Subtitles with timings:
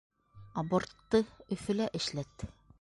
[0.61, 1.23] Абортты
[1.59, 2.51] Өфөлә эшләт.